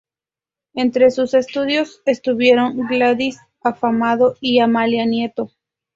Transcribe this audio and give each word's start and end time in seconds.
Entre 0.73 1.11
sus 1.11 1.35
estudiantes 1.35 2.01
estuvieron 2.07 2.75
Gladys 2.87 3.39
Afamado 3.61 4.35
y 4.41 4.57
Amalia 4.59 5.05
Nieto. 5.05 5.51